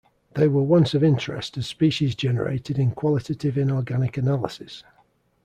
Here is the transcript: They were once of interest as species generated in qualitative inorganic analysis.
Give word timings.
They 0.33 0.47
were 0.47 0.63
once 0.63 0.95
of 0.95 1.03
interest 1.03 1.59
as 1.59 1.67
species 1.67 2.15
generated 2.15 2.79
in 2.79 2.89
qualitative 2.89 3.55
inorganic 3.55 4.17
analysis. 4.17 4.83